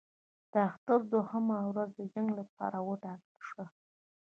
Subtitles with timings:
[0.51, 3.65] د اختر دوهمه ورځ د جنګ لپاره وټاکل شوه.